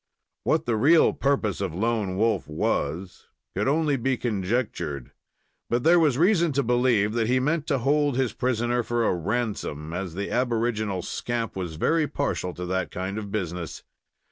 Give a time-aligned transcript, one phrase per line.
[0.45, 5.11] What the real purpose of Lone Wolf was could only be conjectured;
[5.69, 9.13] but there was reason to believe that he meant to hold his prisoner for a
[9.13, 13.83] ransom, as the aboriginal scamp was very partial to that kind of business.